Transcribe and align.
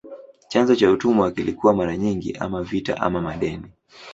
Chanzo 0.49 0.75
cha 0.75 0.91
utumwa 0.91 1.31
kilikuwa 1.31 1.73
mara 1.73 1.97
nyingi 1.97 2.31
ama 2.35 2.63
vita 2.63 2.97
ama 2.97 3.21
madeni. 3.21 3.67